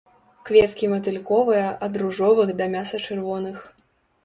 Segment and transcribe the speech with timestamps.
[0.49, 3.57] Кветкі матыльковыя, ад ружовых да мяса-чырвоных.